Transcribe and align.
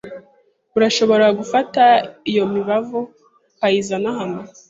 Urashobora 0.77 1.25
gufata 1.39 1.83
iyo 2.29 2.43
mibavu 2.53 2.99
ukayizana 3.53 4.09
hano? 4.19 4.39